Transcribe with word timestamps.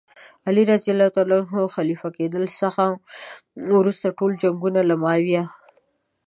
علي 0.47 0.63
رض 0.69 0.83
د 1.31 1.33
خلیفه 1.75 2.07
کېدلو 2.17 2.47
څخه 2.61 2.85
وروسته 3.79 4.15
ټول 4.17 4.31
جنګونه 4.43 4.81
له 4.89 4.95
معاویه. 5.01 5.43